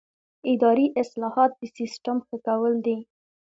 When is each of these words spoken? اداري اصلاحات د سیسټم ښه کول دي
اداري 0.51 0.85
اصلاحات 1.01 1.51
د 1.59 1.61
سیسټم 1.77 2.17
ښه 2.27 2.37
کول 2.47 2.73
دي 2.85 2.97